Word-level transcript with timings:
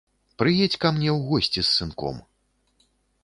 Прыедзь 0.41 0.77
ка 0.85 0.91
мне 0.95 1.11
ў 1.17 1.19
госці 1.27 1.61
з 1.63 1.69
сынком. 1.77 2.17